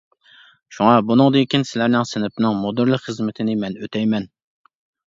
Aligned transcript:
شۇڭا 0.77 0.95
بۇنىڭدىن 1.09 1.45
كىيىن 1.51 1.67
سىلەرنىڭ 1.73 2.09
سىنىپنىڭ 2.13 2.59
مۇدىرلىق 2.65 3.07
خىزمىتىنى 3.07 3.61
مەن 3.63 3.79
ئۆتەيمەن. 3.85 4.31